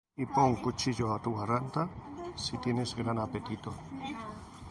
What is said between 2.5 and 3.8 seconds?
tienes gran apetito.